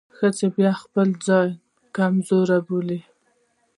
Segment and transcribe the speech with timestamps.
[0.17, 1.49] ښځو بيا هم ځان
[1.95, 3.01] کمزورۍ بلل.